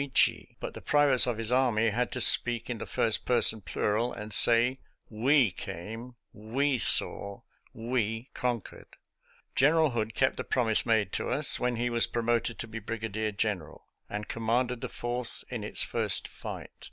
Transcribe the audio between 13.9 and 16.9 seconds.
and commanded the Fourth in its first fight.